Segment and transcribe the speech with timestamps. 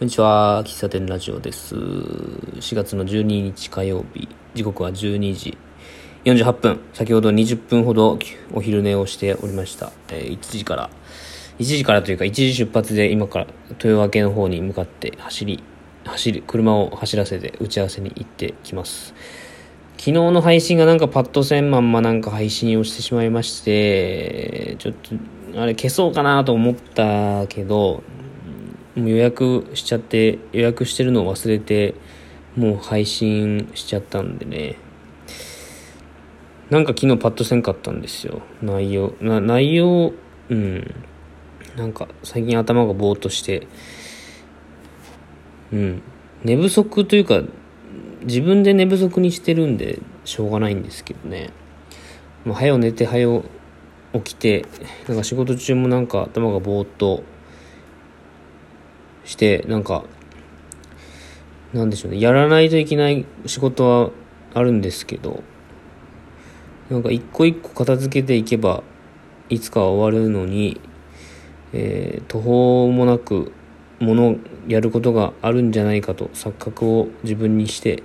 [0.00, 0.62] こんにちは。
[0.64, 1.76] 喫茶店ラジオです。
[1.76, 4.30] 4月の12日火曜日。
[4.54, 5.58] 時刻は12時
[6.24, 6.80] 48分。
[6.94, 8.18] 先ほど20分ほど
[8.54, 9.92] お昼寝をしておりました。
[10.08, 10.90] えー1時から、
[11.58, 15.62] 1時からというか1時出発で今から豊明の方に向かって走り、
[16.06, 19.12] 走り、車を走らせて打ち合わせに行ってきます。
[19.98, 28.02] 昨日の配信がなんかパッとせんまんまなんか配信をしてしまいまして、ちょっと、あれ消そうかなと思ったけど、
[28.96, 31.94] もう予約しちゃって予約してるのを忘れて
[32.56, 34.76] もう配信しちゃったんでね。
[36.70, 38.42] なんか昨日パッとせんかったんですよ。
[38.62, 40.12] 内容な内容
[40.48, 40.94] うん。
[41.76, 43.66] なんか最近頭がぼーっとして。
[45.72, 46.02] うん。
[46.44, 47.42] 寝不足というか
[48.22, 51.50] 自分で寝不足にしてるんでしょうがないんですけどね。
[52.44, 53.42] もう早寝て早
[54.12, 54.64] 起きて
[55.06, 57.22] なんか仕事中もなんか頭がぼーっと
[59.30, 60.02] してなんか
[61.72, 62.20] なんでしょうね。
[62.20, 64.10] やらないといけない仕事は
[64.54, 65.44] あるんですけど
[66.90, 68.82] なんか一個一個片付けていけば
[69.48, 70.80] いつかは終わるのに、
[71.72, 73.52] えー途方もなく
[74.00, 78.02] ものをやることがあるんじゃないかと錯覚を自分にして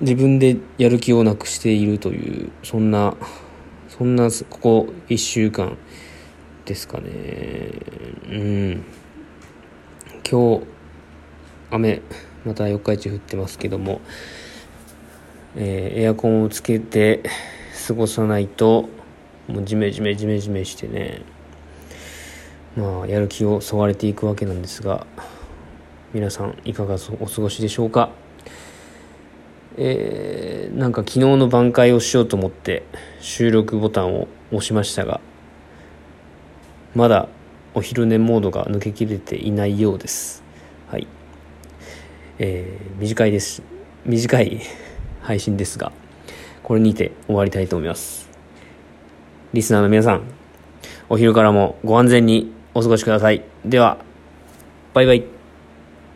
[0.00, 3.16] 自分でやる気をなくしているというそんな
[3.88, 5.76] そんなここ1週間
[6.64, 7.10] ですかね。
[8.28, 8.84] うん。
[10.28, 10.66] 今日
[11.70, 12.00] 雨
[12.46, 14.00] また四日市降ってますけども、
[15.54, 17.22] えーエアコンをつけて
[17.86, 18.88] 過ごさないと
[19.48, 21.20] もうジメジメジメジメしてね
[22.74, 25.06] まあやる気をそがれていくわけなんですが
[26.14, 28.10] 皆さんいかがお過ごしでしょうか？
[29.76, 32.84] えーなんか昨日の挽回をしようと思って
[33.20, 35.20] 収録ボタンを押しましたが
[36.94, 37.28] まだ
[37.74, 40.44] お昼寝モードが抜けきれていないようです。
[40.88, 41.08] はい。
[42.38, 43.62] えー短いです。
[44.06, 44.60] 短い
[45.22, 45.90] 配信ですが
[46.62, 48.30] これにて終わりたいと思います。
[49.52, 50.22] リスナーの皆さん
[51.08, 53.42] お昼からもご安全にお過ごしください。
[53.64, 53.98] では
[54.92, 55.33] バイバイ。